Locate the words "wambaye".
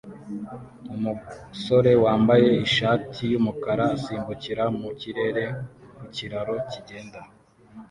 2.03-2.49